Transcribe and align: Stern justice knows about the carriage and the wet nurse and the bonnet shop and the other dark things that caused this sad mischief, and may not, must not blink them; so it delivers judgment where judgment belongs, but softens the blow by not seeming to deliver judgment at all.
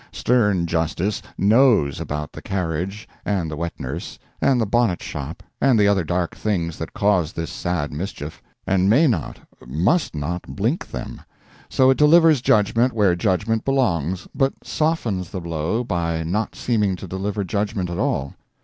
Stern 0.11 0.65
justice 0.65 1.21
knows 1.37 1.99
about 1.99 2.31
the 2.31 2.41
carriage 2.41 3.07
and 3.23 3.51
the 3.51 3.55
wet 3.55 3.79
nurse 3.79 4.17
and 4.41 4.59
the 4.59 4.65
bonnet 4.65 5.03
shop 5.03 5.43
and 5.61 5.77
the 5.77 5.87
other 5.87 6.03
dark 6.03 6.33
things 6.35 6.79
that 6.79 6.95
caused 6.95 7.35
this 7.35 7.51
sad 7.51 7.93
mischief, 7.93 8.41
and 8.65 8.89
may 8.89 9.05
not, 9.05 9.37
must 9.63 10.15
not 10.15 10.41
blink 10.55 10.87
them; 10.89 11.21
so 11.69 11.91
it 11.91 11.99
delivers 11.99 12.41
judgment 12.41 12.93
where 12.93 13.15
judgment 13.15 13.63
belongs, 13.63 14.27
but 14.33 14.53
softens 14.63 15.29
the 15.29 15.39
blow 15.39 15.83
by 15.83 16.23
not 16.23 16.55
seeming 16.55 16.95
to 16.95 17.07
deliver 17.07 17.43
judgment 17.43 17.87
at 17.87 17.99
all. 17.99 18.33